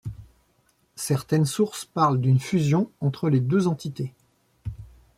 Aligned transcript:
Certaines 0.95 1.45
sources 1.45 1.85
parlent 1.85 2.19
d'une 2.21 2.39
fusion 2.39 2.89
entre 3.01 3.29
les 3.29 3.39
deux 3.39 3.67
entités. 3.67 4.15